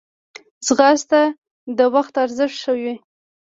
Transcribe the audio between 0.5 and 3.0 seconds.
ځغاسته د وخت ارزښت ښووي